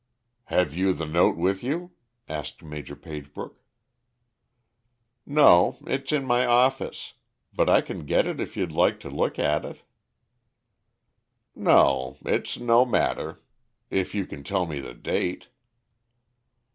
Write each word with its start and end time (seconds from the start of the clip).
"Have 0.45 0.73
you 0.73 0.93
the 0.93 1.05
note 1.05 1.37
with 1.37 1.63
you?" 1.63 1.91
asked 2.27 2.63
Maj. 2.63 2.89
Pagebrook. 3.03 3.59
"No. 5.27 5.77
It's 5.85 6.11
in 6.11 6.25
my 6.25 6.43
office; 6.43 7.13
but 7.53 7.69
I 7.69 7.81
can 7.81 8.07
get 8.07 8.25
it 8.25 8.39
if 8.39 8.57
you'd 8.57 8.71
like 8.71 8.99
to 9.01 9.11
look 9.11 9.37
at 9.37 9.63
it." 9.63 9.83
"No; 11.53 12.17
it's 12.25 12.57
no 12.57 12.83
matter, 12.83 13.37
if 13.91 14.15
you 14.15 14.25
can 14.25 14.43
tell 14.43 14.65
me 14.65 14.79
the 14.79 14.95
date." 14.95 15.49